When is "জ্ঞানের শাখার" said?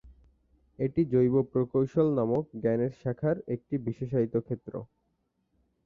2.61-3.37